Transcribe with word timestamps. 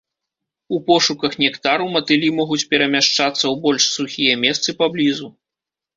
У 0.75 0.79
пошуках 0.87 1.35
нектару 1.43 1.85
матылі 1.97 2.33
могуць 2.39 2.61
перамяшчацца 2.73 3.41
ў 3.41 3.55
больш 3.67 3.83
сухія 3.99 4.33
месцы 4.45 4.69
паблізу. 4.81 5.33